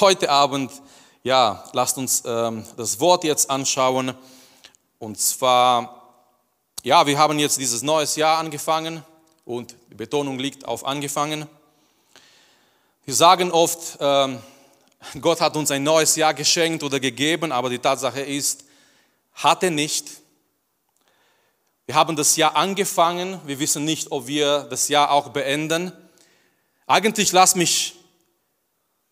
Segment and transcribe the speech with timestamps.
[0.00, 0.70] heute Abend,
[1.22, 4.14] ja, lasst uns ähm, das Wort jetzt anschauen.
[4.98, 6.14] Und zwar,
[6.82, 9.04] ja, wir haben jetzt dieses neues Jahr angefangen
[9.44, 11.46] und die Betonung liegt auf angefangen.
[13.04, 14.38] Wir sagen oft, ähm,
[15.20, 18.64] Gott hat uns ein neues Jahr geschenkt oder gegeben, aber die Tatsache ist,
[19.34, 20.06] hat er nicht.
[21.86, 25.92] Wir haben das Jahr angefangen, wir wissen nicht, ob wir das Jahr auch beenden.
[26.86, 27.95] Eigentlich lass mich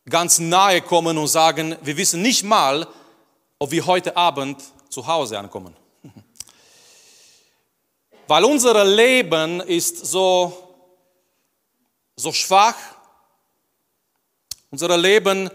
[0.09, 2.87] ganz nahe kommen und sagen, wir wissen nicht mal,
[3.59, 5.77] ob wir heute Abend zu Hause ankommen.
[8.27, 10.77] Weil unser Leben ist so,
[12.17, 12.77] so schwach.
[14.71, 15.51] Unser Leben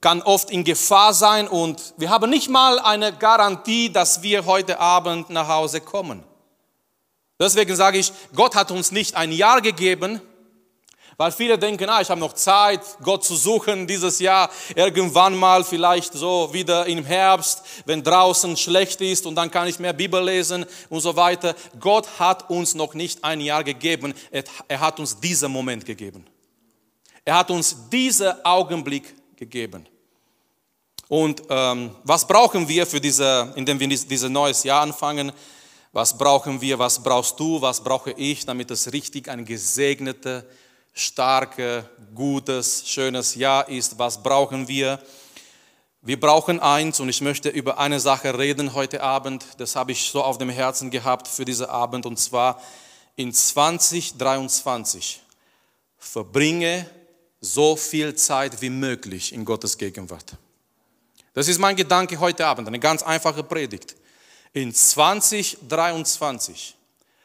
[0.00, 4.78] kann oft in Gefahr sein und wir haben nicht mal eine Garantie, dass wir heute
[4.80, 6.24] Abend nach Hause kommen.
[7.38, 10.20] Deswegen sage ich, Gott hat uns nicht ein Jahr gegeben,
[11.16, 15.64] weil viele denken, ah, ich habe noch Zeit, Gott zu suchen dieses Jahr, irgendwann mal
[15.64, 20.22] vielleicht so wieder im Herbst, wenn draußen schlecht ist und dann kann ich mehr Bibel
[20.24, 21.54] lesen und so weiter.
[21.78, 24.14] Gott hat uns noch nicht ein Jahr gegeben,
[24.68, 26.26] er hat uns diesen Moment gegeben.
[27.24, 29.86] Er hat uns diesen Augenblick gegeben.
[31.08, 35.30] Und ähm, was brauchen wir für diese, indem wir dieses neues Jahr anfangen?
[35.92, 36.78] Was brauchen wir?
[36.78, 37.60] Was brauchst du?
[37.60, 40.44] Was brauche ich, damit es richtig ein gesegnetes,
[40.92, 43.98] starkes, gutes, schönes Jahr ist?
[43.98, 45.00] Was brauchen wir?
[46.02, 49.44] Wir brauchen eins und ich möchte über eine Sache reden heute Abend.
[49.58, 52.60] Das habe ich so auf dem Herzen gehabt für diesen Abend und zwar
[53.14, 55.22] in 2023
[55.98, 56.88] verbringe
[57.40, 60.36] so viel Zeit wie möglich in Gottes Gegenwart.
[61.34, 63.96] Das ist mein Gedanke heute Abend, eine ganz einfache Predigt.
[64.52, 66.76] In 2023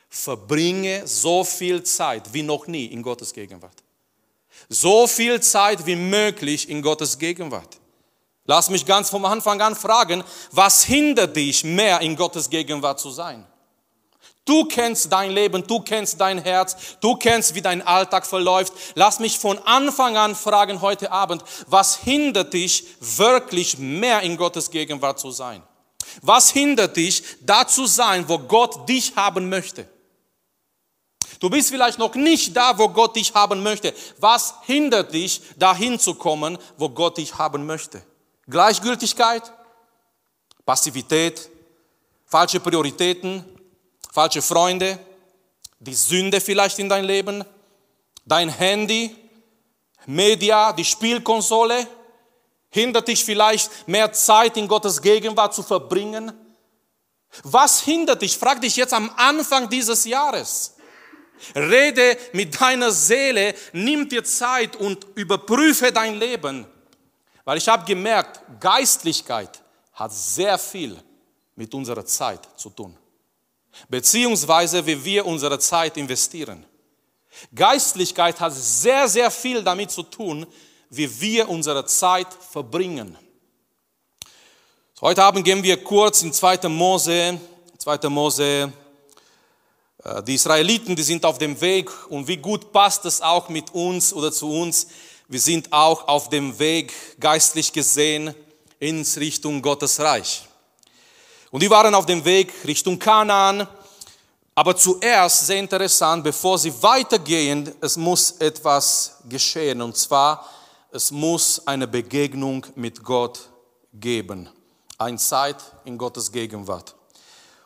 [0.10, 3.84] verbringe so viel Zeit wie noch nie in Gottes Gegenwart.
[4.70, 7.80] So viel Zeit wie möglich in Gottes Gegenwart.
[8.46, 13.12] Lass mich ganz vom Anfang an fragen, was hindert dich mehr in Gottes Gegenwart zu
[13.12, 13.46] sein?
[14.46, 18.72] Du kennst dein Leben, du kennst dein Herz, du kennst, wie dein Alltag verläuft.
[18.96, 24.72] Lass mich von Anfang an fragen heute Abend, was hindert dich wirklich mehr in Gottes
[24.72, 25.62] Gegenwart zu sein?
[26.22, 29.86] Was hindert dich, da zu sein, wo Gott dich haben möchte?
[31.40, 33.94] Du bist vielleicht noch nicht da, wo Gott dich haben möchte.
[34.18, 38.02] Was hindert dich, dahin zu kommen, wo Gott dich haben möchte?
[38.50, 39.44] Gleichgültigkeit,
[40.66, 41.50] Passivität,
[42.26, 43.46] falsche Prioritäten,
[44.12, 45.00] falsche Freunde,
[45.80, 47.44] die Sünde vielleicht in dein Leben,
[48.26, 49.16] dein Handy,
[50.06, 51.88] Media, die Spielkonsole,
[52.70, 56.34] hindert dich vielleicht mehr Zeit in Gottes Gegenwart zu verbringen?
[57.44, 58.38] Was hindert dich?
[58.38, 60.77] Frag dich jetzt am Anfang dieses Jahres.
[61.56, 66.66] Rede mit deiner Seele, nimm dir Zeit und überprüfe dein Leben.
[67.44, 69.62] Weil ich habe gemerkt, Geistlichkeit
[69.94, 70.98] hat sehr viel
[71.56, 72.98] mit unserer Zeit zu tun
[73.90, 76.66] beziehungsweise wie wir unsere Zeit investieren.
[77.54, 80.46] Geistlichkeit hat sehr, sehr viel damit zu tun,
[80.90, 83.18] wie wir unsere Zeit verbringen.
[85.02, 86.68] Heute Abend gehen wir kurz in 2.
[86.70, 87.40] Mose,
[87.78, 88.10] 2.
[88.10, 88.74] Mose,
[90.26, 94.14] die Israeliten, die sind auf dem Weg und wie gut passt es auch mit uns
[94.14, 94.88] oder zu uns.
[95.28, 98.34] Wir sind auch auf dem Weg, geistlich gesehen,
[98.80, 100.48] ins Richtung Gottes Reich.
[101.52, 103.68] Und die waren auf dem Weg Richtung Kanaan.
[104.56, 109.82] Aber zuerst, sehr interessant, bevor sie weitergehen, es muss etwas geschehen.
[109.82, 110.48] Und zwar,
[110.92, 113.50] es muss eine Begegnung mit Gott
[113.94, 114.50] geben.
[114.98, 116.96] Eine Zeit in Gottes Gegenwart.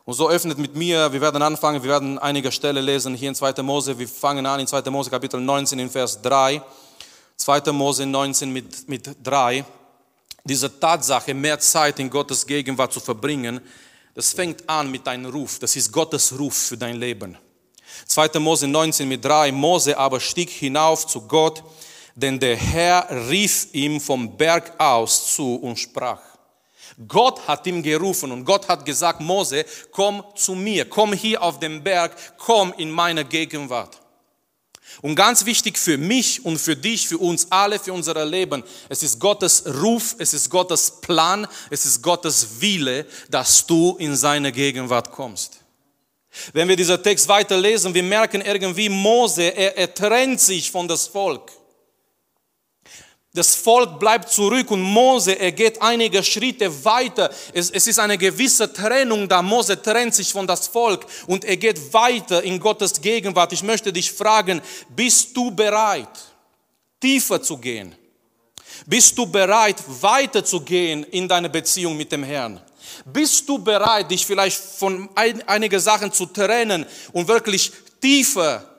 [0.06, 3.36] Und so öffnet mit mir, wir werden anfangen, wir werden einige Stellen lesen hier in
[3.36, 3.62] 2.
[3.62, 3.98] Mose.
[3.98, 4.90] Wir fangen an in 2.
[4.90, 6.62] Mose Kapitel 19 in Vers 3.
[7.38, 7.72] 2.
[7.72, 9.64] Mose 19 mit, mit 3
[10.44, 13.62] diese Tatsache, mehr Zeit in Gottes Gegenwart zu verbringen,
[14.14, 15.60] das fängt an mit deinem Ruf.
[15.60, 17.38] Das ist Gottes Ruf für dein Leben.
[18.08, 18.40] 2.
[18.40, 19.52] Mose 19 mit 3.
[19.52, 21.64] Mose aber stieg hinauf zu Gott,
[22.16, 26.22] denn der Herr rief ihm vom Berg aus zu und sprach.
[27.08, 31.60] Gott hat ihm gerufen und Gott hat gesagt, Mose, komm zu mir, komm hier auf
[31.60, 34.02] den Berg, komm in meine Gegenwart.
[35.02, 39.04] Und ganz wichtig für mich und für dich, für uns alle, für unser Leben, es
[39.04, 44.52] ist Gottes Ruf, es ist Gottes Plan, es ist Gottes Wille, dass du in seine
[44.52, 45.60] Gegenwart kommst.
[46.54, 51.08] Wenn wir diesen Text weiterlesen, wir merken irgendwie, Mose, er, er trennt sich von das
[51.08, 51.52] Volk.
[53.34, 57.30] Das Volk bleibt zurück und Mose, er geht einige Schritte weiter.
[57.54, 59.42] Es, es, ist eine gewisse Trennung da.
[59.42, 63.54] Mose trennt sich von das Volk und er geht weiter in Gottes Gegenwart.
[63.54, 66.10] Ich möchte dich fragen, bist du bereit,
[67.00, 67.96] tiefer zu gehen?
[68.86, 72.60] Bist du bereit, weiterzugehen in deine Beziehung mit dem Herrn?
[73.06, 78.71] Bist du bereit, dich vielleicht von ein, einigen Sachen zu trennen und wirklich tiefer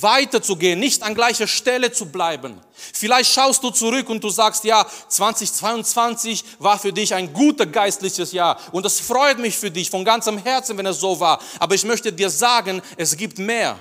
[0.00, 2.58] weiterzugehen, nicht an gleicher Stelle zu bleiben.
[2.94, 8.32] Vielleicht schaust du zurück und du sagst, ja, 2022 war für dich ein guter geistliches
[8.32, 11.40] Jahr und es freut mich für dich von ganzem Herzen, wenn es so war.
[11.58, 13.78] Aber ich möchte dir sagen, es gibt mehr.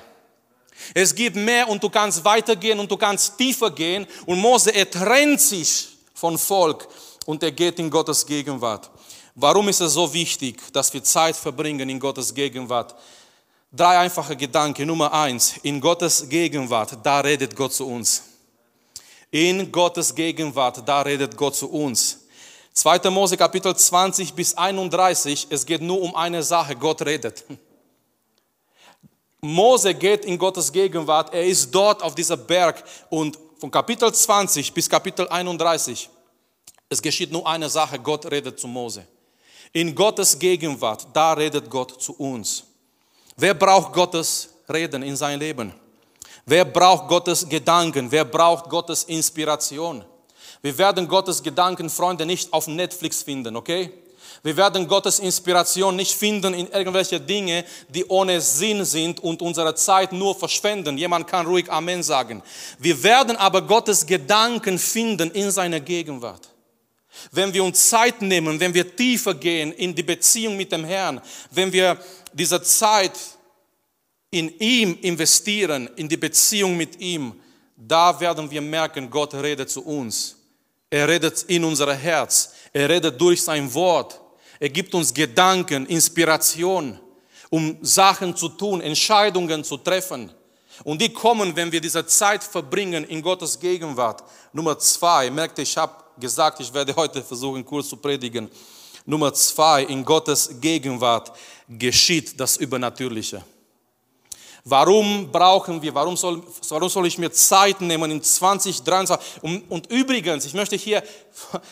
[0.94, 4.08] Es gibt mehr und du kannst weitergehen und du kannst tiefer gehen.
[4.26, 6.88] Und Mose, er trennt sich von Volk
[7.26, 8.90] und er geht in Gottes Gegenwart.
[9.36, 12.96] Warum ist es so wichtig, dass wir Zeit verbringen in Gottes Gegenwart?
[13.74, 14.86] Drei einfache Gedanken.
[14.86, 18.22] Nummer eins, in Gottes Gegenwart, da redet Gott zu uns.
[19.30, 22.20] In Gottes Gegenwart, da redet Gott zu uns.
[22.74, 23.10] 2.
[23.10, 27.46] Mose Kapitel 20 bis 31, es geht nur um eine Sache, Gott redet.
[29.40, 34.74] Mose geht in Gottes Gegenwart, er ist dort auf dieser Berg und von Kapitel 20
[34.74, 36.10] bis Kapitel 31,
[36.90, 39.08] es geschieht nur eine Sache, Gott redet zu Mose.
[39.72, 42.66] In Gottes Gegenwart, da redet Gott zu uns.
[43.42, 45.74] Wer braucht Gottes Reden in sein Leben?
[46.46, 48.12] Wer braucht Gottes Gedanken?
[48.12, 50.06] Wer braucht Gottes Inspiration?
[50.62, 53.92] Wir werden Gottes Gedanken, Freunde, nicht auf Netflix finden, okay?
[54.44, 59.74] Wir werden Gottes Inspiration nicht finden in irgendwelche Dinge, die ohne Sinn sind und unsere
[59.74, 60.96] Zeit nur verschwenden.
[61.00, 62.44] Jemand kann ruhig Amen sagen.
[62.78, 66.51] Wir werden aber Gottes Gedanken finden in seiner Gegenwart.
[67.32, 71.22] Wenn wir uns Zeit nehmen, wenn wir tiefer gehen in die Beziehung mit dem Herrn,
[71.52, 71.98] wenn wir
[72.34, 73.18] diese Zeit
[74.32, 77.34] in ihm investieren, in die Beziehung mit ihm,
[77.76, 80.38] da werden wir merken, Gott redet zu uns.
[80.90, 82.54] Er redet in unser Herz.
[82.74, 84.20] Er redet durch sein Wort.
[84.60, 87.00] Er gibt uns Gedanken, Inspiration,
[87.50, 90.32] um Sachen zu tun, Entscheidungen zu treffen.
[90.84, 94.24] Und die kommen, wenn wir diese Zeit verbringen in Gottes Gegenwart.
[94.54, 98.50] Nummer zwei, merkte ich habe gesagt, ich werde heute versuchen, kurz zu predigen.
[99.06, 101.32] Nummer zwei, in Gottes Gegenwart
[101.68, 103.44] geschieht das Übernatürliche.
[104.64, 109.42] Warum brauchen wir, warum soll, warum soll ich mir Zeit nehmen in 2023?
[109.42, 111.02] Und, und übrigens, ich möchte hier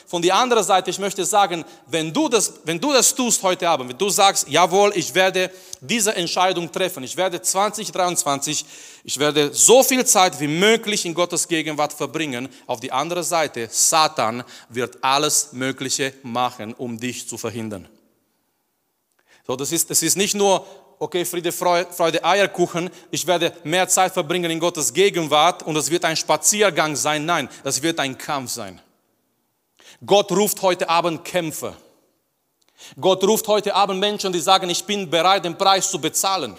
[0.07, 3.69] von der anderen Seite, ich möchte sagen, wenn du, das, wenn du das tust heute
[3.69, 5.51] Abend, wenn du sagst, jawohl, ich werde
[5.81, 8.65] diese Entscheidung treffen, ich werde 2023,
[9.03, 13.67] ich werde so viel Zeit wie möglich in Gottes Gegenwart verbringen, auf die andere Seite,
[13.71, 17.87] Satan wird alles Mögliche machen, um dich zu verhindern.
[19.45, 20.65] So, das ist, das ist nicht nur
[20.99, 26.05] okay, Friede, Freude, Eierkuchen, ich werde mehr Zeit verbringen in Gottes Gegenwart und es wird
[26.05, 27.25] ein Spaziergang sein.
[27.25, 28.81] Nein, es wird ein Kampf sein.
[30.05, 31.75] Gott ruft heute Abend Kämpfer.
[32.99, 36.55] Gott ruft heute Abend Menschen, die sagen, ich bin bereit, den Preis zu bezahlen,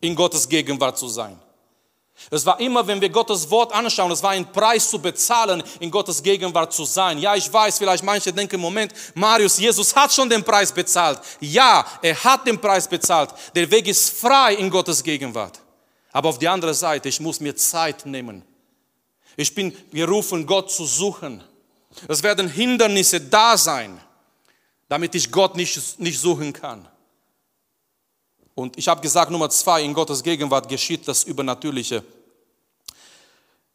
[0.00, 1.38] in Gottes Gegenwart zu sein.
[2.30, 5.90] Es war immer, wenn wir Gottes Wort anschauen, es war ein Preis zu bezahlen, in
[5.90, 7.18] Gottes Gegenwart zu sein.
[7.18, 11.20] Ja, ich weiß, vielleicht manche denken, Moment, Marius, Jesus hat schon den Preis bezahlt.
[11.40, 13.30] Ja, er hat den Preis bezahlt.
[13.54, 15.60] Der Weg ist frei in Gottes Gegenwart.
[16.12, 18.44] Aber auf die andere Seite, ich muss mir Zeit nehmen.
[19.36, 21.42] Ich bin gerufen, Gott zu suchen.
[22.08, 24.00] Es werden Hindernisse da sein,
[24.88, 26.88] damit ich Gott nicht, nicht suchen kann.
[28.54, 32.04] Und ich habe gesagt, Nummer zwei, in Gottes Gegenwart geschieht das Übernatürliche.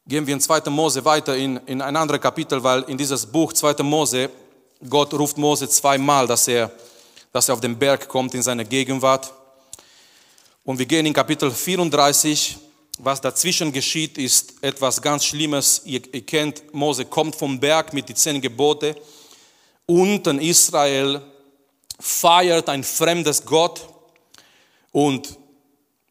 [0.06, 0.70] Gehen wir in 2.
[0.70, 3.82] Mose weiter in, in ein anderes Kapitel, weil in dieses Buch 2.
[3.82, 4.30] Mose,
[4.88, 6.70] Gott ruft Mose zweimal, dass er,
[7.32, 9.32] dass er auf den Berg kommt in seine Gegenwart.
[10.64, 12.56] Und wir gehen in Kapitel 34.
[12.98, 15.82] Was dazwischen geschieht, ist etwas ganz Schlimmes.
[15.84, 18.96] Ihr, ihr kennt, Mose kommt vom Berg mit den zehn Gebote.
[19.86, 21.22] Unten Israel
[21.98, 23.89] feiert ein fremdes Gott,
[24.92, 25.38] und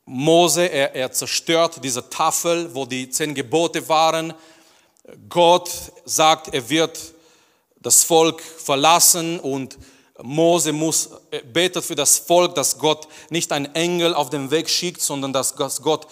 [0.06, 4.34] Mose, er, er zerstört diese Tafel, wo die zehn Gebote waren.
[5.30, 5.70] Gott
[6.06, 7.00] sagt, er wird
[7.80, 9.78] das Volk verlassen und
[10.22, 11.10] Mose muss
[11.54, 15.56] betet für das Volk, dass Gott nicht einen Engel auf den Weg schickt, sondern dass
[15.56, 16.08] Gott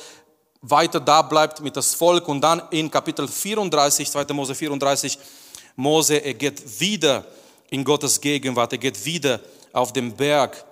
[0.61, 2.27] weiter da bleibt mit das Volk.
[2.27, 4.25] Und dann in Kapitel 34, 2.
[4.33, 5.17] Mose 34,
[5.75, 7.25] Mose, er geht wieder
[7.69, 9.39] in Gottes Gegenwart, er geht wieder
[9.73, 10.63] auf den Berg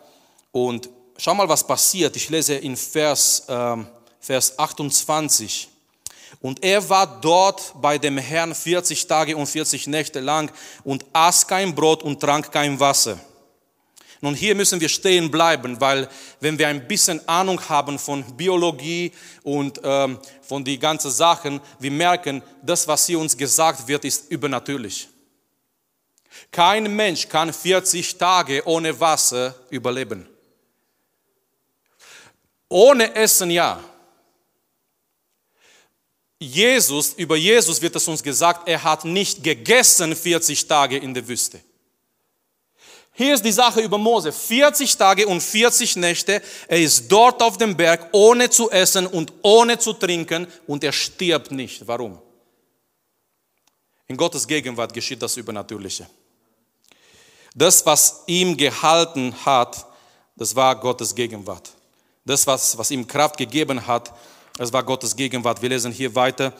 [0.52, 2.16] und schau mal, was passiert.
[2.16, 3.78] Ich lese in Vers, äh,
[4.20, 5.70] Vers 28.
[6.42, 10.52] Und er war dort bei dem Herrn 40 Tage und 40 Nächte lang
[10.84, 13.20] und aß kein Brot und trank kein Wasser.
[14.22, 19.12] Nun, hier müssen wir stehen bleiben, weil wenn wir ein bisschen Ahnung haben von Biologie
[19.44, 24.32] und ähm, von die ganzen Sachen, wir merken, das, was hier uns gesagt wird, ist
[24.32, 25.10] übernatürlich.
[26.52, 30.28] Kein Mensch kann 40 Tage ohne Wasser überleben.
[32.70, 33.84] Ohne Essen ja.
[36.40, 41.28] Jesus, über Jesus wird es uns gesagt, er hat nicht gegessen 40 Tage in der
[41.28, 41.62] Wüste.
[43.18, 44.34] Hier ist die Sache über Mose.
[44.34, 46.42] 40 Tage und 40 Nächte.
[46.68, 50.92] Er ist dort auf dem Berg, ohne zu essen und ohne zu trinken und er
[50.92, 51.88] stirbt nicht.
[51.88, 52.20] Warum?
[54.08, 56.10] In Gottes Gegenwart geschieht das Übernatürliche.
[57.56, 59.86] Das, was ihm gehalten hat,
[60.36, 61.72] das war Gottes Gegenwart.
[62.26, 64.12] Das, was, was ihm Kraft gegeben hat,
[64.58, 65.62] das war Gottes Gegenwart.
[65.62, 66.54] Wir lesen hier weiter.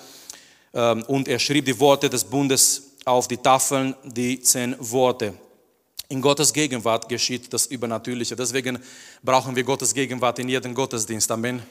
[0.74, 5.34] Ähm, und er schrieb die Worte des Bundes auf die Tafeln, die zehn Worte.
[6.10, 8.36] In Gottes Gegenwart geschieht das Übernatürliche.
[8.36, 8.78] Deswegen
[9.24, 11.32] brauchen wir Gottes Gegenwart in jedem Gottesdienst.
[11.32, 11.64] Amen.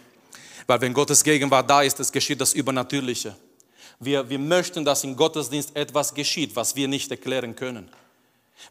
[0.67, 3.37] Weil wenn Gottes Gegenwart da ist, es geschieht das Übernatürliche.
[4.01, 7.89] Wir, wir möchten, dass im Gottesdienst etwas geschieht, was wir nicht erklären können.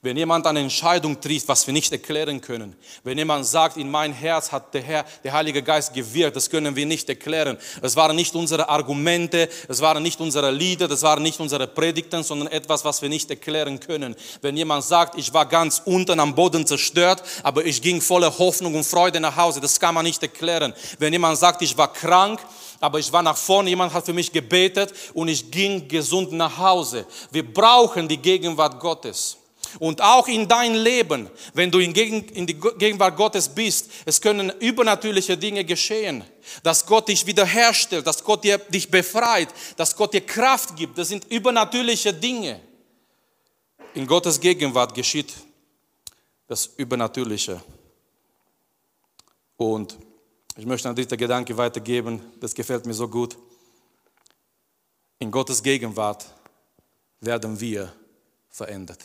[0.02, 4.12] Wenn jemand eine Entscheidung trifft, was wir nicht erklären können, wenn jemand sagt, in mein
[4.12, 7.58] Herz hat der Herr, der Heilige Geist gewirkt, das können wir nicht erklären.
[7.82, 12.24] Es waren nicht unsere Argumente, es waren nicht unsere Lieder, das waren nicht unsere Predigten,
[12.24, 14.16] sondern etwas, was wir nicht erklären können.
[14.42, 18.75] Wenn jemand sagt, ich war ganz unten am Boden zerstört, aber ich ging voller Hoffnung
[18.75, 20.74] und Freude nach Hause, das kann man nicht erklären.
[20.98, 22.42] Wenn jemand sagt, ich war krank,
[22.80, 26.58] aber ich war nach vorne, jemand hat für mich gebetet und ich ging gesund nach
[26.58, 27.06] Hause.
[27.32, 29.38] Wir brauchen die Gegenwart Gottes.
[29.80, 35.38] Und auch in dein Leben, wenn du in, die Gegenwart Gottes bist, es können übernatürliche
[35.38, 36.24] Dinge geschehen.
[36.62, 40.98] Dass Gott dich wiederherstellt, dass Gott dir, dich befreit, dass Gott dir Kraft gibt.
[40.98, 42.60] Das sind übernatürliche Dinge.
[43.94, 45.34] In Gottes Gegenwart geschieht
[46.48, 47.62] das Übernatürliche.
[49.58, 49.98] Und
[50.56, 53.38] ich möchte einen dritten Gedanke weitergeben, das gefällt mir so gut.
[55.20, 56.25] In Gottes Gegenwart
[57.22, 57.94] werden wir
[58.50, 59.00] verändert.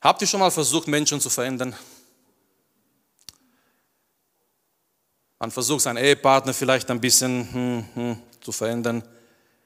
[0.00, 1.76] Habt ihr schon mal versucht, Menschen zu verändern?
[5.38, 9.02] Man versucht, seinen Ehepartner vielleicht ein bisschen hm, hm, zu verändern.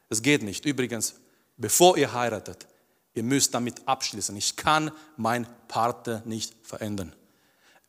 [0.08, 0.64] Es geht nicht.
[0.64, 1.14] Übrigens,
[1.56, 2.66] bevor ihr heiratet,
[3.14, 4.36] ihr müsst damit abschließen.
[4.36, 7.12] Ich kann meinen Partner nicht verändern.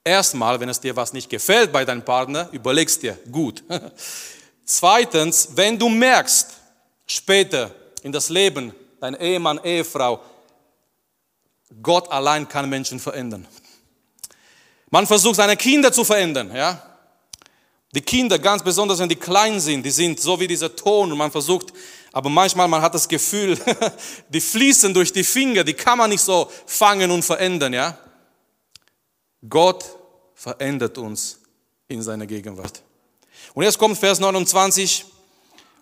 [0.03, 3.63] Erstmal, wenn es dir was nicht gefällt bei deinem Partner, überlegst dir, gut.
[4.65, 6.53] Zweitens, wenn du merkst,
[7.07, 7.73] später
[8.03, 10.21] in das Leben, dein Ehemann, Ehefrau,
[11.81, 13.47] Gott allein kann Menschen verändern.
[14.89, 16.81] Man versucht seine Kinder zu verändern, ja.
[17.93, 21.17] Die Kinder, ganz besonders wenn die klein sind, die sind so wie dieser Ton und
[21.17, 21.73] man versucht,
[22.11, 23.57] aber manchmal man hat das Gefühl,
[24.29, 27.97] die fließen durch die Finger, die kann man nicht so fangen und verändern, ja.
[29.47, 29.85] Gott
[30.33, 31.39] verändert uns
[31.87, 32.81] in seiner Gegenwart.
[33.53, 35.05] Und jetzt kommt Vers 29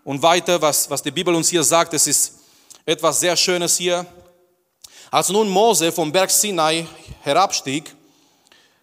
[0.04, 2.34] und weiter, was, was die Bibel uns hier sagt, es ist
[2.86, 4.06] etwas sehr Schönes hier.
[5.14, 6.88] Als nun Mose vom Berg Sinai
[7.22, 7.94] herabstieg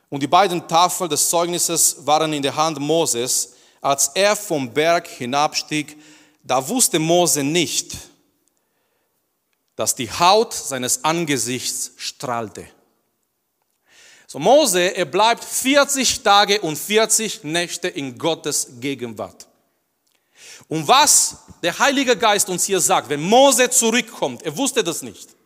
[0.08, 5.08] und die beiden Tafeln des Zeugnisses waren in der Hand Moses, als er vom Berg
[5.08, 5.96] hinabstieg,
[6.44, 7.96] da wusste Mose nicht,
[9.75, 12.64] dass die Haut seines Angesichts strahlte.
[14.28, 19.49] So Mose, er bleibt 40 Tage und 40 Nächte in Gottes Gegenwart.
[20.68, 25.39] Und was der Heilige Geist uns hier sagt, wenn Mose zurückkommt, er wusste das nicht.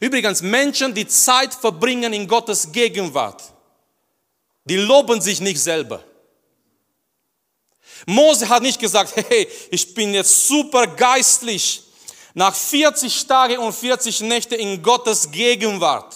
[0.00, 3.42] Übrigens, Menschen, die Zeit verbringen in Gottes Gegenwart,
[4.64, 6.02] die loben sich nicht selber.
[8.06, 11.82] Mose hat nicht gesagt, hey, ich bin jetzt super geistlich
[12.34, 16.14] nach 40 Tagen und 40 Nächte in Gottes Gegenwart.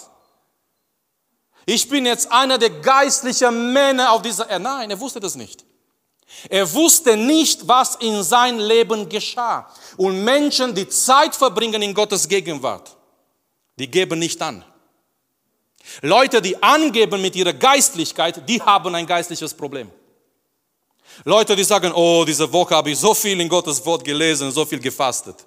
[1.65, 4.65] Ich bin jetzt einer der geistlichen Männer auf dieser Erde.
[4.65, 5.65] Nein, er wusste das nicht.
[6.49, 9.73] Er wusste nicht, was in sein Leben geschah.
[9.97, 12.97] Und Menschen, die Zeit verbringen in Gottes Gegenwart,
[13.81, 14.63] die geben nicht an.
[16.03, 19.91] Leute, die angeben mit ihrer Geistlichkeit, die haben ein geistliches Problem.
[21.25, 24.65] Leute, die sagen, oh, diese Woche habe ich so viel in Gottes Wort gelesen, so
[24.67, 25.47] viel gefastet.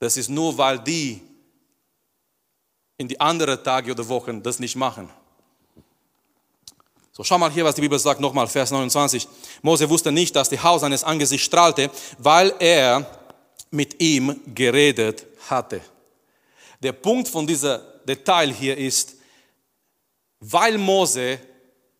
[0.00, 1.22] Das ist nur, weil die
[2.98, 5.08] in die anderen Tage oder Wochen das nicht machen.
[7.12, 9.28] So, schau mal hier, was die Bibel sagt, nochmal, Vers 29.
[9.62, 13.06] Mose wusste nicht, dass die Haut seines Angesichts strahlte, weil er
[13.70, 15.80] mit ihm geredet hatte.
[16.84, 19.14] Der Punkt von dieser Detail hier ist,
[20.40, 21.38] weil Mose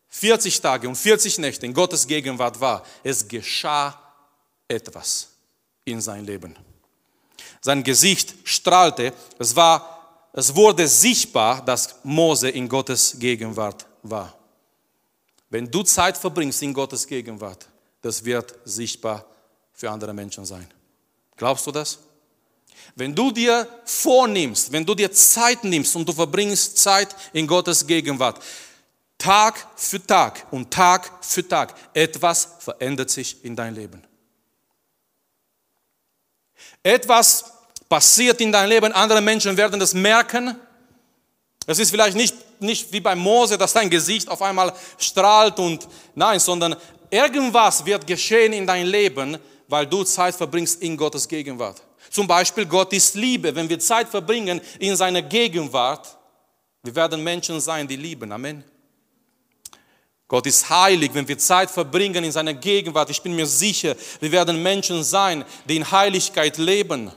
[0.08, 3.98] 40 Tage und 40 Nächte in Gottes Gegenwart war, es geschah
[4.68, 5.30] etwas
[5.86, 6.54] in sein Leben.
[7.62, 14.38] Sein Gesicht strahlte, es, war, es wurde sichtbar, dass Mose in Gottes Gegenwart war.
[15.48, 17.66] Wenn du Zeit verbringst in Gottes Gegenwart,
[18.02, 19.24] das wird sichtbar
[19.72, 20.68] für andere Menschen sein.
[21.36, 21.98] Glaubst du das?
[22.94, 27.86] Wenn du dir vornimmst, wenn du dir Zeit nimmst und du verbringst Zeit in Gottes
[27.86, 28.40] Gegenwart,
[29.18, 31.74] Tag für Tag und Tag für Tag.
[31.94, 34.02] Etwas verändert sich in dein Leben.
[36.82, 37.44] Etwas
[37.88, 40.56] passiert in deinem Leben, andere Menschen werden das merken.
[41.66, 45.88] Es ist vielleicht nicht, nicht wie bei Mose, dass dein Gesicht auf einmal strahlt und
[46.14, 46.76] nein, sondern
[47.08, 49.38] irgendwas wird geschehen in dein Leben,
[49.68, 51.82] weil du Zeit verbringst in Gottes Gegenwart.
[52.14, 53.52] Zum Beispiel Gott ist Liebe.
[53.52, 56.16] Wenn wir Zeit verbringen in seiner Gegenwart,
[56.84, 58.30] wir werden Menschen sein, die lieben.
[58.30, 58.62] Amen.
[60.28, 63.10] Gott ist heilig, wenn wir Zeit verbringen in seiner Gegenwart.
[63.10, 67.10] Ich bin mir sicher, wir werden Menschen sein, die in Heiligkeit leben.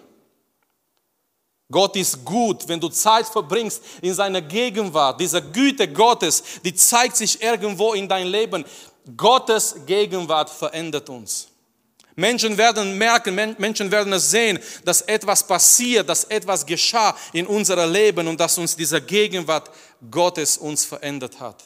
[1.69, 5.21] Gott ist gut, wenn du Zeit verbringst in seiner Gegenwart.
[5.21, 8.65] Diese Güte Gottes, die zeigt sich irgendwo in dein Leben.
[9.15, 11.49] Gottes Gegenwart verändert uns.
[12.19, 17.91] Menschen werden merken, Menschen werden es sehen, dass etwas passiert, dass etwas geschah in unserem
[17.93, 19.69] Leben und dass uns diese Gegenwart
[20.09, 21.63] Gottes uns verändert hat.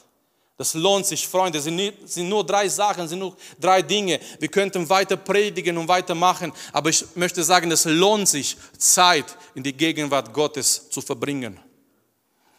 [0.58, 1.58] Das lohnt sich, Freunde.
[1.58, 4.20] Es sind nur drei Sachen, sind nur drei Dinge.
[4.40, 9.64] Wir könnten weiter predigen und weitermachen, aber ich möchte sagen, es lohnt sich, Zeit in
[9.64, 11.62] die Gegenwart Gottes zu verbringen.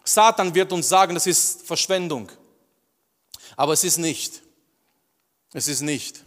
[0.02, 2.32] Satan wird uns sagen, es ist Verschwendung.
[3.54, 4.40] Aber es ist nicht.
[5.52, 6.24] Es ist nicht.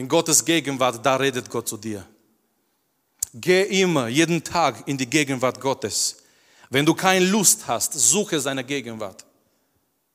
[0.00, 2.06] In Gottes Gegenwart, da redet Gott zu dir.
[3.34, 6.16] Geh immer, jeden Tag in die Gegenwart Gottes.
[6.70, 9.26] Wenn du keine Lust hast, suche seine Gegenwart.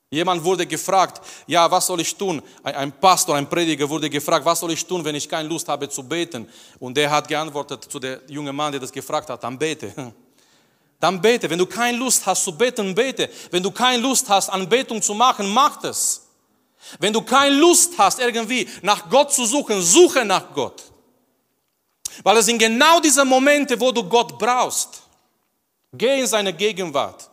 [0.10, 2.42] Jemand wurde gefragt, ja, was soll ich tun?
[2.63, 5.88] Ein Pastor, ein Prediger wurde gefragt, was soll ich tun, wenn ich keine Lust habe
[5.88, 6.50] zu beten?
[6.80, 9.94] Und der hat geantwortet zu der jungen Mann, der das gefragt hat, dann bete.
[11.00, 11.48] Dann bete.
[11.48, 13.30] Wenn du keine Lust hast zu beten, bete.
[13.51, 16.25] Wenn du keine Lust hast, Anbetung zu machen, mach das.
[17.00, 20.84] Wenn du keine Lust hast, irgendwie nach Gott zu suchen, suche nach Gott.
[22.24, 25.01] Weil es sind genau diese Momente, wo du Gott brauchst.
[25.94, 27.30] Geh in seine Gegenwart.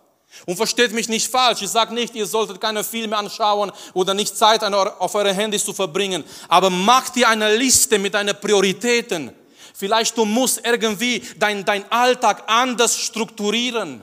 [0.46, 4.36] Und versteht mich nicht falsch, ich sage nicht, ihr solltet keine Filme anschauen oder nicht
[4.36, 9.30] Zeit auf eure Handys zu verbringen, aber mach dir eine Liste mit deinen Prioritäten.
[9.74, 14.02] Vielleicht du musst irgendwie dein, dein Alltag anders strukturieren.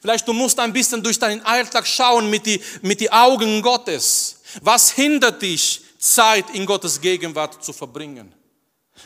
[0.00, 4.41] Vielleicht du musst ein bisschen durch deinen Alltag schauen mit die, mit die Augen Gottes.
[4.60, 8.34] Was hindert dich, Zeit in Gottes Gegenwart zu verbringen?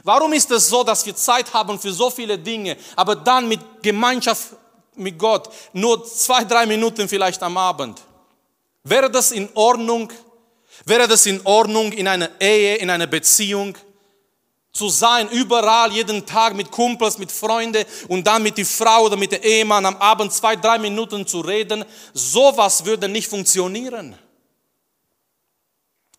[0.03, 3.61] Warum ist es so, dass wir Zeit haben für so viele Dinge, aber dann mit
[3.83, 4.49] Gemeinschaft
[4.95, 8.01] mit Gott nur zwei, drei Minuten vielleicht am Abend?
[8.83, 10.13] Wäre das in Ordnung?
[10.85, 13.77] Wäre das in Ordnung in einer Ehe, in einer Beziehung?
[14.73, 19.17] Zu sein, überall, jeden Tag mit Kumpels, mit Freunden und dann mit der Frau oder
[19.17, 21.83] mit dem Ehemann am Abend zwei, drei Minuten zu reden,
[22.13, 24.19] sowas würde nicht funktionieren.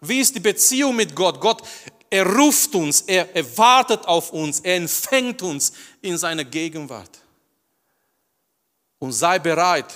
[0.02, 1.40] Wie ist die Beziehung mit Gott?
[1.42, 1.68] Gott,
[2.10, 7.20] er ruft uns, er, er wartet auf uns, er empfängt uns in seiner Gegenwart.
[9.00, 9.94] Und sei bereit,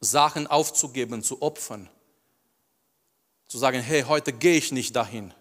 [0.00, 1.88] Sachen aufzugeben, zu opfern.
[3.48, 5.32] Zu sagen, hey, heute gehe ich nicht dahin,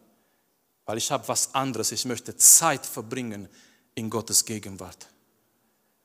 [0.86, 1.92] weil ich habe was anderes.
[1.92, 3.50] Ich möchte Zeit verbringen
[3.96, 5.08] in Gottes Gegenwart.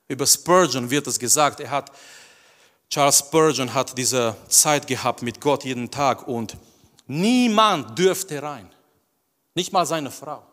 [0.09, 1.93] Über Spurgeon wird es gesagt, er hat,
[2.89, 6.57] Charles Spurgeon hat diese Zeit gehabt mit Gott jeden Tag und
[7.13, 8.73] Niemand dürfte rein.
[9.57, 10.47] Nicht mal seine Frau.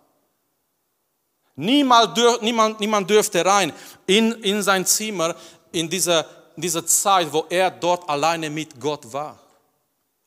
[1.53, 3.71] Niemand, dür, niemand, niemand dürfte rein
[4.07, 5.35] in, in sein Zimmer
[5.71, 9.39] in dieser, in dieser Zeit, wo er dort alleine mit Gott war.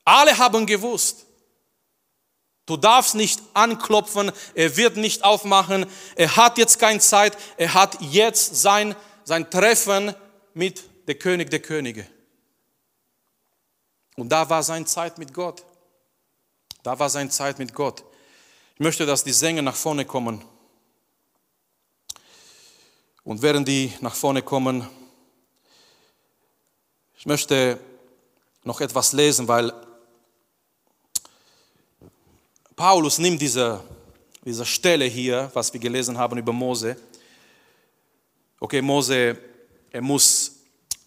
[0.05, 1.25] Alle haben gewusst,
[2.65, 7.97] du darfst nicht anklopfen, er wird nicht aufmachen, er hat jetzt keine Zeit, er hat
[7.99, 10.15] jetzt sein, sein Treffen
[10.53, 12.07] mit der König der Könige.
[14.15, 15.65] Und da war seine Zeit mit Gott.
[16.83, 18.03] Da war seine Zeit mit Gott.
[18.73, 20.43] Ich möchte, dass die Sänger nach vorne kommen.
[23.23, 24.87] Und während die nach vorne kommen,
[27.15, 27.79] ich möchte
[28.63, 29.71] noch etwas lesen, weil
[32.75, 33.83] Paulus nimmt diese,
[34.43, 36.97] diese Stelle hier, was wir gelesen haben über Mose.
[38.59, 39.37] Okay, Mose,
[39.91, 40.40] er muss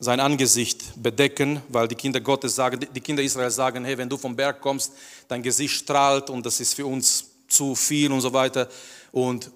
[0.04, 4.18] sein Angesicht bedecken, weil die Kinder Gottes sagen, die Kinder Israel sagen, hey, wenn du
[4.18, 4.92] vom Berg kommst,
[5.26, 8.68] dein Gesicht strahlt und das ist für uns zu viel und so weiter.
[9.12, 9.50] Und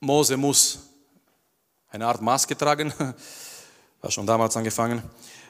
[0.00, 0.78] Mose muss
[1.90, 2.94] eine Art Maske tragen,
[4.00, 5.02] war schon damals angefangen.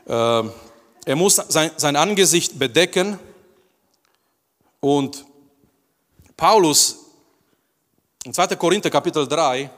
[0.06, 0.50] Ähm,
[1.04, 3.18] er muss sein, sein Angesicht bedecken
[4.80, 5.24] und
[6.36, 6.98] Paulus
[8.24, 8.56] in 2.
[8.56, 9.70] Korinther Kapitel 3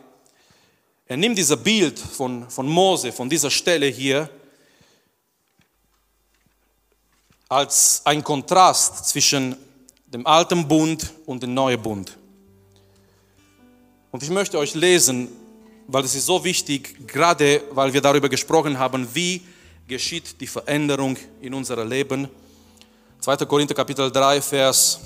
[1.08, 4.28] er nimmt dieses Bild von, von Mose, von dieser Stelle hier,
[7.48, 9.56] als ein Kontrast zwischen
[10.06, 12.16] dem alten Bund und dem neuen Bund.
[14.10, 15.28] Und ich möchte euch lesen,
[15.86, 19.42] weil es ist so wichtig, gerade weil wir darüber gesprochen haben, wie
[19.86, 22.28] geschieht die Veränderung in unserem Leben.
[23.20, 23.36] 2.
[23.46, 25.00] Korinther Kapitel 3, Vers,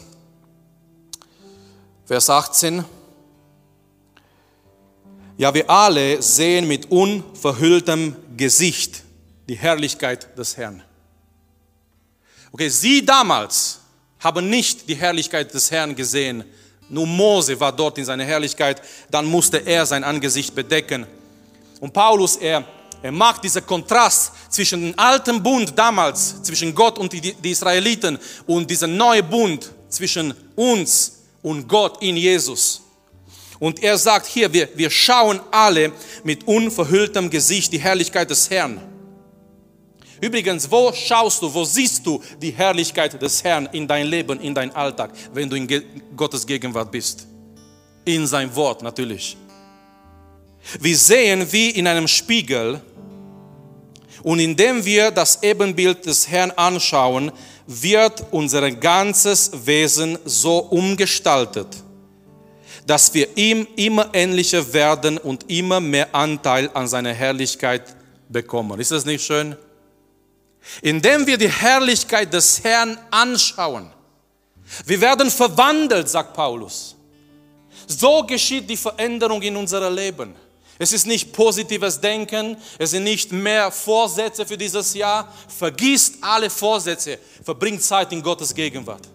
[2.06, 2.84] Vers 18.
[5.40, 9.02] Ja, wir alle sehen mit unverhülltem Gesicht
[9.48, 10.82] die Herrlichkeit des Herrn.
[12.52, 13.80] Okay, sie damals
[14.18, 16.44] haben nicht die Herrlichkeit des Herrn gesehen.
[16.90, 18.82] Nur Mose war dort in seiner Herrlichkeit.
[19.10, 21.06] Dann musste er sein Angesicht bedecken.
[21.80, 22.62] Und Paulus, er,
[23.00, 28.18] er macht diesen Kontrast zwischen dem alten Bund damals, zwischen Gott und die, die Israeliten
[28.46, 32.82] und diesem neuen Bund zwischen uns und Gott in Jesus.
[33.60, 35.92] Und er sagt hier, wir, wir schauen alle
[36.24, 38.80] mit unverhülltem Gesicht die Herrlichkeit des Herrn.
[40.20, 44.54] Übrigens, wo schaust du, wo siehst du die Herrlichkeit des Herrn in dein Leben, in
[44.54, 45.68] dein Alltag, wenn du in
[46.16, 47.26] Gottes Gegenwart bist?
[48.04, 49.36] In sein Wort natürlich.
[50.78, 52.80] Wir sehen wie in einem Spiegel
[54.22, 57.32] und indem wir das Ebenbild des Herrn anschauen,
[57.66, 61.68] wird unser ganzes Wesen so umgestaltet,
[62.90, 67.94] dass wir ihm immer ähnlicher werden und immer mehr Anteil an seiner Herrlichkeit
[68.28, 68.80] bekommen.
[68.80, 69.54] Ist das nicht schön?
[70.82, 73.92] Indem wir die Herrlichkeit des Herrn anschauen.
[74.86, 76.96] Wir werden verwandelt, sagt Paulus.
[77.86, 80.34] So geschieht die Veränderung in unserem Leben.
[80.76, 85.32] Es ist nicht positives Denken, es sind nicht mehr Vorsätze für dieses Jahr.
[85.46, 89.06] Vergisst alle Vorsätze, verbringt Zeit in Gottes Gegenwart.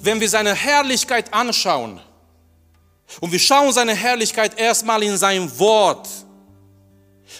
[0.00, 2.00] Wenn wir seine Herrlichkeit anschauen,
[3.20, 6.08] und wir schauen seine Herrlichkeit erstmal in sein Wort,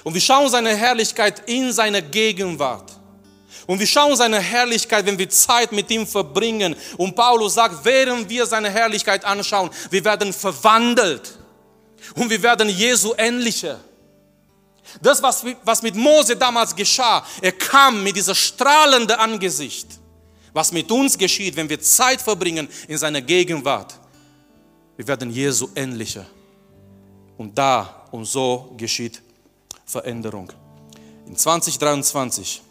[0.04, 2.90] und wir schauen seine Herrlichkeit in seiner Gegenwart.
[3.66, 6.74] Und wir schauen seine Herrlichkeit, wenn wir Zeit mit ihm verbringen.
[6.96, 11.38] Und Paulus sagt, während wir seine Herrlichkeit anschauen, wir werden verwandelt.
[12.16, 13.78] Und wir werden Jesu ähnlicher.
[15.00, 19.86] Das, was, was mit Mose damals geschah, er kam mit dieser strahlenden Angesicht.
[20.52, 23.98] Was mit uns geschieht, wenn wir Zeit verbringen in seiner Gegenwart,
[24.96, 26.26] wir werden Jesu ähnlicher.
[27.38, 29.22] Und da und so geschieht
[29.84, 30.52] Veränderung.
[31.26, 32.62] In 2023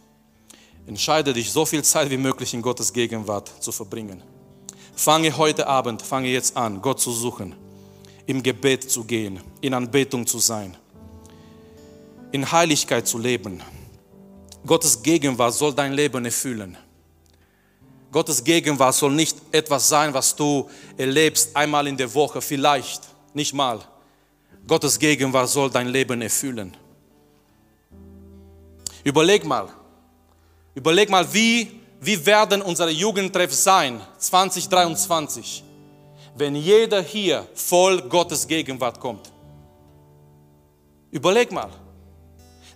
[0.85, 4.21] entscheide dich, so viel Zeit wie möglich in Gottes Gegenwart zu verbringen.
[4.95, 7.55] Fange heute Abend, fange jetzt an, Gott zu suchen,
[8.27, 10.77] im Gebet zu gehen, in Anbetung zu sein,
[12.31, 13.61] in Heiligkeit zu leben.
[14.65, 16.77] Gottes Gegenwart soll dein Leben erfüllen.
[18.11, 23.01] Gottes Gegenwart soll nicht etwas sein, was du erlebst einmal in der Woche, vielleicht,
[23.33, 23.79] nicht mal.
[24.67, 26.75] Gottes Gegenwart soll dein Leben erfüllen.
[29.03, 29.69] Überleg mal,
[30.75, 35.63] überleg mal, wie, wie werden unsere Jugendtreff sein 2023,
[36.35, 39.31] wenn jeder hier voll Gottes Gegenwart kommt.
[41.09, 41.69] Überleg mal,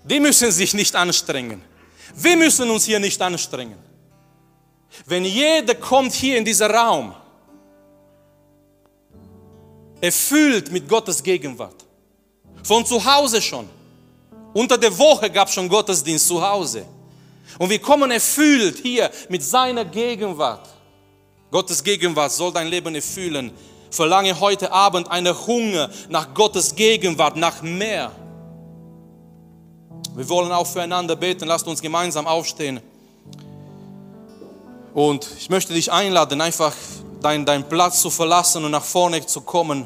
[0.03, 1.61] die müssen sich nicht anstrengen.
[2.15, 3.94] Wir müssen uns hier nicht anstrengen.
[5.05, 7.13] Wenn jeder kommt hier in diesen Raum,
[10.01, 11.85] erfüllt mit Gottes Gegenwart,
[12.63, 13.69] von zu Hause schon,
[14.53, 16.85] unter der Woche gab es schon Gottesdienst zu Hause.
[17.59, 20.67] Und wir kommen erfüllt hier mit seiner Gegenwart.
[21.51, 23.51] Gottes Gegenwart soll dein Leben erfüllen.
[23.91, 28.11] Verlange heute Abend eine Hunger nach Gottes Gegenwart, nach mehr.
[30.15, 31.47] Wir wollen auch füreinander beten.
[31.47, 32.81] Lasst uns gemeinsam aufstehen.
[34.95, 36.73] Und ich möchte dich einladen, einfach
[37.21, 39.85] deinen dein Platz zu verlassen und nach vorne zu kommen.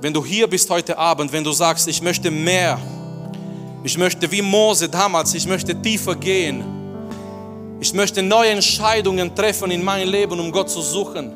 [0.00, 2.78] Wenn du hier bist heute Abend, wenn du sagst, ich möchte mehr,
[3.82, 6.62] ich möchte wie Mose damals, ich möchte tiefer gehen,
[7.80, 11.32] ich möchte neue Entscheidungen treffen in meinem Leben, um Gott zu suchen.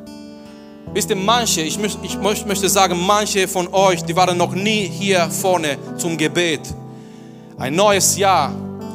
[0.94, 5.28] Wisst ihr, manche, ich, ich möchte sagen, manche von euch, die waren noch nie hier
[5.30, 6.60] vorne zum Gebet.
[7.58, 8.52] Ein neues Jahr,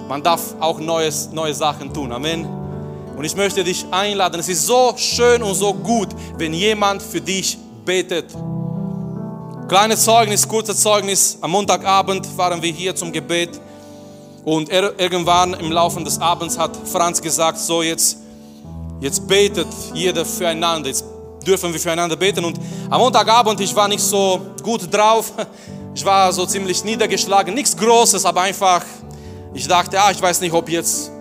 [0.08, 2.14] man darf auch neues, neue Sachen tun.
[2.14, 2.63] Amen.
[3.16, 4.40] Und ich möchte dich einladen.
[4.40, 8.26] Es ist so schön und so gut, wenn jemand für dich betet.
[9.68, 11.38] Kleines Zeugnis, kurzes Zeugnis.
[11.42, 13.60] Am Montagabend waren wir hier zum Gebet
[14.44, 18.18] und er, irgendwann im Laufe des Abends hat Franz gesagt, so jetzt,
[19.00, 21.06] jetzt betet jeder füreinander, jetzt
[21.46, 22.44] dürfen wir füreinander beten.
[22.44, 25.32] Und am Montagabend, ich war nicht so gut drauf,
[25.96, 28.84] ich war so ziemlich niedergeschlagen, nichts Großes, aber einfach,
[29.54, 31.12] ich dachte, ah, ich weiß nicht, ob jetzt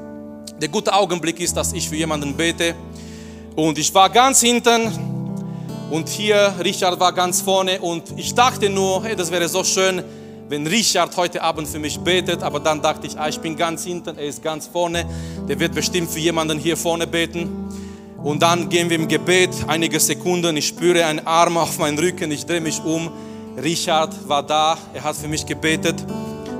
[0.62, 2.76] der gute Augenblick ist, dass ich für jemanden bete.
[3.56, 4.92] Und ich war ganz hinten
[5.90, 10.04] und hier, Richard war ganz vorne und ich dachte nur, hey, das wäre so schön,
[10.48, 12.44] wenn Richard heute Abend für mich betet.
[12.44, 15.04] Aber dann dachte ich, ah, ich bin ganz hinten, er ist ganz vorne.
[15.48, 17.48] Der wird bestimmt für jemanden hier vorne beten.
[18.22, 22.30] Und dann gehen wir im Gebet, einige Sekunden, ich spüre einen Arm auf meinen Rücken,
[22.30, 23.10] ich drehe mich um.
[23.60, 25.96] Richard war da, er hat für mich gebetet.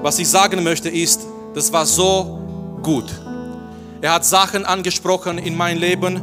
[0.03, 1.21] Was ich sagen möchte ist,
[1.55, 2.41] das war so
[2.83, 3.05] gut.
[4.03, 6.21] Er hat Sachen angesprochen in mein Leben.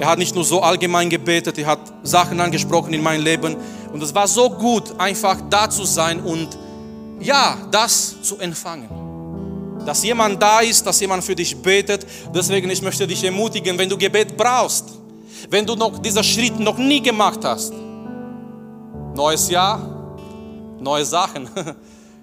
[0.00, 3.56] Er hat nicht nur so allgemein gebetet, er hat Sachen angesprochen in mein Leben.
[3.92, 6.48] Und es war so gut, einfach da zu sein und
[7.20, 8.88] ja, das zu empfangen.
[9.86, 12.04] Dass jemand da ist, dass jemand für dich betet.
[12.34, 14.86] Deswegen, ich möchte dich ermutigen, wenn du Gebet brauchst,
[15.48, 17.72] wenn du noch diesen Schritt noch nie gemacht hast.
[19.14, 19.80] Neues Jahr,
[20.80, 21.48] neue Sachen.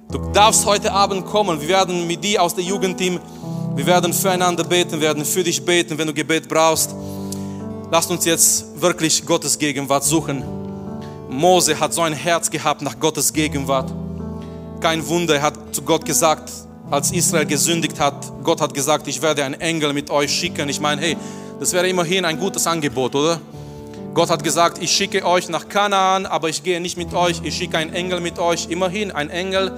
[0.09, 1.59] Du darfst heute Abend kommen.
[1.59, 3.19] Wir werden mit dir aus dem Jugendteam,
[3.77, 6.95] wir werden füreinander beten, werden für dich beten, wenn du Gebet brauchst.
[7.91, 10.43] Lasst uns jetzt wirklich Gottes Gegenwart suchen.
[11.29, 13.93] Mose hat so ein Herz gehabt nach Gottes Gegenwart.
[14.79, 16.51] Kein Wunder, er hat zu Gott gesagt,
[16.89, 20.67] als Israel gesündigt hat, Gott hat gesagt, ich werde einen Engel mit euch schicken.
[20.69, 21.17] Ich meine, hey,
[21.59, 23.39] das wäre immerhin ein gutes Angebot, oder?
[24.15, 27.55] Gott hat gesagt, ich schicke euch nach Kanaan, aber ich gehe nicht mit euch, ich
[27.55, 28.69] schicke einen Engel mit euch.
[28.71, 29.71] Immerhin ein Engel,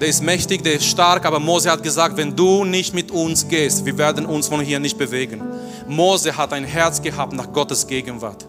[0.00, 3.48] der ist mächtig, der ist stark, aber Mose hat gesagt, wenn du nicht mit uns
[3.48, 5.42] gehst, wir werden uns von hier nicht bewegen.
[5.88, 8.46] Mose hat ein Herz gehabt nach Gottes Gegenwart.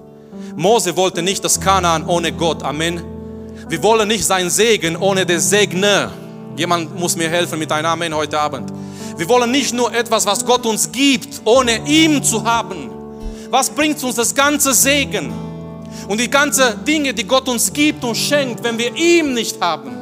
[0.56, 2.64] Mose wollte nicht das Kanaan ohne Gott.
[2.64, 3.02] Amen.
[3.68, 6.12] Wir wollen nicht sein Segen ohne den Segner.
[6.56, 8.72] Jemand muss mir helfen mit einem Amen heute Abend.
[9.18, 12.90] Wir wollen nicht nur etwas, was Gott uns gibt, ohne ihm zu haben.
[13.50, 15.34] Was bringt uns das ganze Segen
[16.08, 19.99] und die ganzen Dinge, die Gott uns gibt und schenkt, wenn wir ihm nicht haben?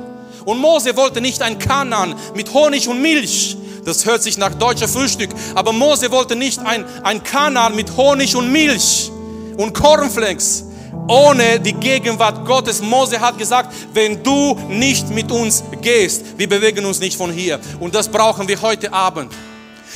[0.47, 3.57] Und Mose wollte nicht ein Kanan mit Honig und Milch.
[3.83, 5.29] Das hört sich nach deutscher Frühstück.
[5.55, 9.11] Aber Mose wollte nicht ein, ein Kanan mit Honig und Milch
[9.57, 10.63] und Cornflakes.
[11.09, 12.81] Ohne die Gegenwart Gottes.
[12.81, 17.59] Mose hat gesagt, wenn du nicht mit uns gehst, wir bewegen uns nicht von hier.
[17.81, 19.33] Und das brauchen wir heute Abend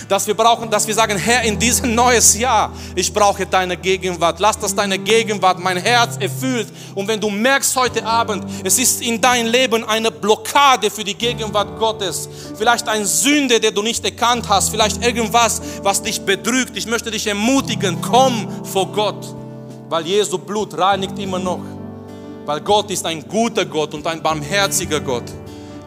[0.07, 4.39] dass wir brauchen, dass wir sagen, Herr, in diesem neues Jahr, ich brauche deine Gegenwart.
[4.39, 6.67] Lass das deine Gegenwart mein Herz erfüllt.
[6.95, 11.15] Und wenn du merkst heute Abend, es ist in dein Leben eine Blockade für die
[11.15, 16.75] Gegenwart Gottes, vielleicht ein Sünde, der du nicht erkannt hast, vielleicht irgendwas, was dich bedrückt,
[16.75, 19.35] ich möchte dich ermutigen, komm vor Gott,
[19.89, 21.61] weil Jesu Blut reinigt immer noch.
[22.45, 25.25] Weil Gott ist ein guter Gott und ein barmherziger Gott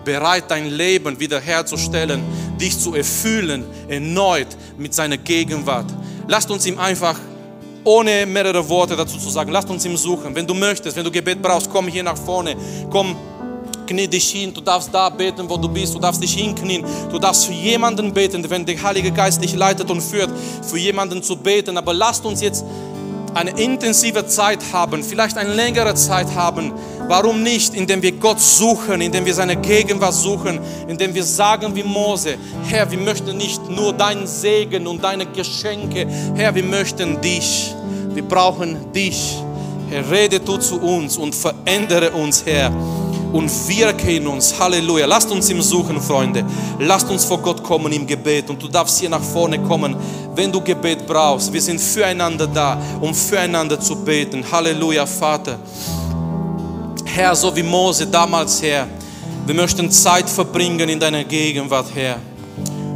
[0.05, 2.22] bereit, dein Leben wiederherzustellen,
[2.61, 5.87] dich zu erfüllen, erneut mit seiner Gegenwart.
[6.27, 7.19] Lasst uns ihm einfach,
[7.85, 10.35] ohne mehrere Worte dazu zu sagen, lasst uns ihm suchen.
[10.35, 12.57] Wenn du möchtest, wenn du Gebet brauchst, komm hier nach vorne.
[12.90, 13.14] Komm,
[13.87, 14.53] knie dich hin.
[14.55, 15.95] Du darfst da beten, wo du bist.
[15.95, 16.85] Du darfst dich hinknien.
[17.11, 20.31] Du darfst für jemanden beten, wenn der Heilige Geist dich leitet und führt,
[20.62, 21.77] für jemanden zu beten.
[21.77, 22.64] Aber lasst uns jetzt
[23.35, 26.73] eine intensive Zeit haben, vielleicht eine längere Zeit haben.
[27.09, 27.75] Warum nicht?
[27.75, 32.37] Indem wir Gott suchen, indem wir seine Gegenwart suchen, indem wir sagen wie Mose,
[32.68, 37.75] Herr, wir möchten nicht nur deinen Segen und deine Geschenke, Herr, wir möchten dich.
[38.14, 39.37] Wir brauchen dich.
[39.90, 42.73] Herr, rede du zu uns und verändere uns, Herr
[43.35, 44.57] und wirke in uns.
[44.57, 45.07] Halleluja.
[45.07, 46.44] Lasst uns ihm suchen, Freunde.
[46.79, 48.49] Lasst uns vor Gott kommen im Gebet.
[48.49, 49.97] Und du darfst hier nach vorne kommen,
[50.37, 51.53] wenn du Gebet brauchst.
[51.53, 54.44] Wir sind füreinander da, um füreinander zu beten.
[54.51, 55.59] Halleluja, Vater.
[57.05, 58.87] Herr, so wie Mose damals, Herr.
[59.47, 62.16] Wir möchten Zeit verbringen in deiner Gegenwart, Herr.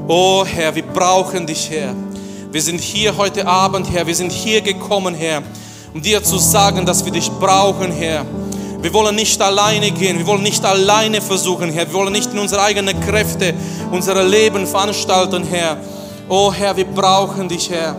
[0.06, 1.94] Oh Herr, wir brauchen dich, Herr.
[2.52, 4.06] Wir sind hier heute Abend, Herr.
[4.06, 5.42] Wir sind hier gekommen, Herr,
[5.92, 8.24] um dir zu sagen, dass wir dich brauchen, Herr.
[8.80, 11.86] Wir wollen nicht alleine gehen, wir wollen nicht alleine versuchen, Herr.
[11.88, 13.52] Wir wollen nicht in unsere eigenen Kräfte
[13.90, 15.78] unser Leben veranstalten, Herr.
[16.28, 17.96] Oh Herr, wir brauchen dich, Herr.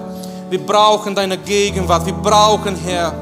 [0.49, 2.05] Wir brauchen deine Gegenwart.
[2.05, 3.13] Wir brauchen, Herr,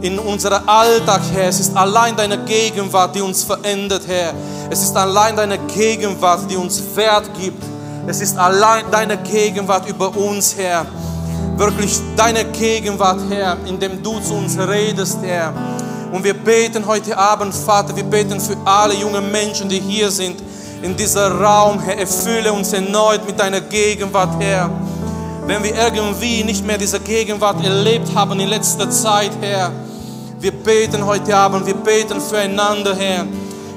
[0.00, 1.48] in unserem Alltag, Herr.
[1.48, 4.32] Es ist allein deine Gegenwart, die uns verändert, Herr.
[4.70, 7.62] Es ist allein deine Gegenwart, die uns Wert gibt.
[8.06, 10.86] Es ist allein deine Gegenwart über uns, Herr.
[11.56, 15.52] Wirklich deine Gegenwart, Herr, indem du zu uns redest, Herr.
[16.12, 20.42] Und wir beten heute Abend, Vater, wir beten für alle jungen Menschen, die hier sind,
[20.82, 21.98] in dieser Raum, Herr.
[21.98, 24.70] Erfülle uns erneut mit deiner Gegenwart, Herr.
[25.46, 29.70] Wenn wir irgendwie nicht mehr diese Gegenwart erlebt haben in letzter Zeit, Herr.
[30.40, 33.26] Wir beten heute Abend, wir beten füreinander, Herr.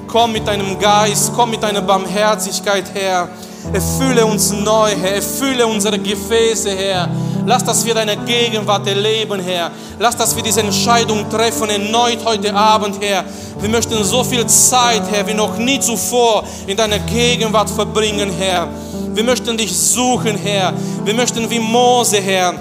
[0.08, 3.30] Komm mit deinem Geist, komm mit deiner Barmherzigkeit, Herr.
[3.72, 5.16] Erfülle uns neu, Herr.
[5.16, 7.10] Erfülle unsere Gefäße, Herr.
[7.46, 9.72] Lass, dass wir deine Gegenwart erleben, Herr.
[10.00, 13.26] Lass, dass wir diese Entscheidung treffen, erneut heute Abend, Herr.
[13.60, 18.68] Wir möchten so viel Zeit, Herr, wie noch nie zuvor in deiner Gegenwart verbringen, Herr.
[19.14, 20.74] Wir möchten dich suchen, Herr.
[21.04, 22.54] Wir möchten wie Mose, Herr,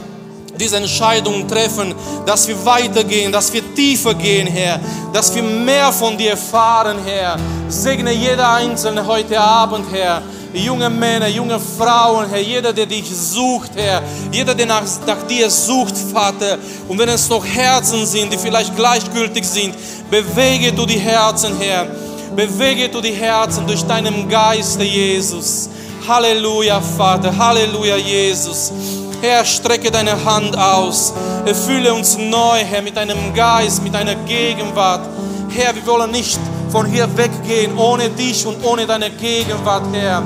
[0.58, 1.94] diese Entscheidung treffen,
[2.26, 4.80] dass wir weitergehen, dass wir tiefer gehen, Herr,
[5.12, 7.36] dass wir mehr von dir erfahren, Herr.
[7.68, 13.70] Segne jeder Einzelne heute Abend, Herr junge Männer, junge Frauen, Herr, jeder, der dich sucht,
[13.74, 16.58] Herr, jeder, der nach, nach dir sucht, Vater.
[16.88, 19.74] Und wenn es noch Herzen sind, die vielleicht gleichgültig sind,
[20.10, 21.86] bewege du die Herzen, Herr.
[22.34, 25.68] Bewege du die Herzen durch deinen Geist, Jesus.
[26.06, 27.36] Halleluja, Vater.
[27.36, 28.72] Halleluja, Jesus.
[29.20, 31.12] Herr, strecke deine Hand aus.
[31.44, 35.06] Erfülle uns neu, Herr, mit deinem Geist, mit deiner Gegenwart.
[35.50, 36.40] Herr, wir wollen nicht
[36.72, 40.22] von hier weggehen ohne dich und ohne deine Gegenwart, Herr.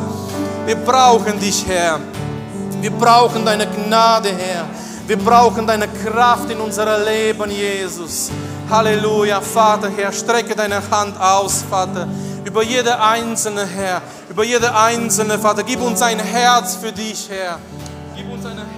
[0.64, 1.98] Wir brauchen dich, Herr.
[2.80, 4.64] Wir brauchen deine Gnade, Herr.
[5.08, 8.30] Wir brauchen deine Kraft in unserem Leben, Jesus.
[8.70, 12.06] Halleluja, Vater, Herr, strecke deine Hand aus, Vater,
[12.44, 15.64] über jede einzelne, Herr, über jede einzelne, Vater.
[15.64, 17.58] Gib uns ein Herz für dich, Herr.
[18.14, 18.75] Gib uns ein Herz.